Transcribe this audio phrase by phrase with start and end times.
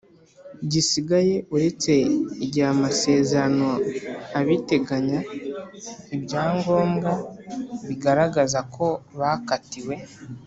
[0.71, 1.93] gisigaye uretse
[2.45, 3.69] igihe amasezerano
[4.39, 5.19] abiteganya
[6.15, 7.11] ibyangombwa
[7.87, 8.87] bigaragaza ko
[9.19, 9.93] bakatiwe